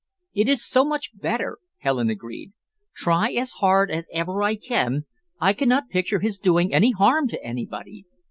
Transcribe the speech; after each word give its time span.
"It 0.33 0.49
is 0.49 0.65
so 0.67 0.83
much 0.83 1.11
better," 1.15 1.59
Helen 1.77 2.09
agreed. 2.09 2.53
"Try 2.95 3.33
as 3.33 3.51
hard 3.59 3.91
as 3.91 4.09
ever 4.11 4.41
I 4.41 4.55
can, 4.55 5.05
I 5.39 5.53
cannot 5.53 5.89
picture 5.89 6.21
his 6.21 6.39
doing 6.39 6.73
any 6.73 6.89
harm 6.89 7.27
to 7.27 7.43
anybody. 7.45 8.05